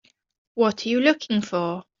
What 0.55 0.83
are 0.83 0.89
you 0.89 0.99
looking 0.99 1.41
for? 1.43 1.83